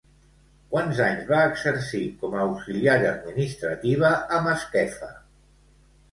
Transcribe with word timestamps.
Quants 0.69 0.99
anys 1.07 1.25
va 1.33 1.41
exercir 1.49 1.99
com 2.23 2.37
a 2.37 2.41
auxiliar 2.45 2.95
administrativa 3.09 4.11
a 4.39 4.41
Masquefa? 4.47 5.11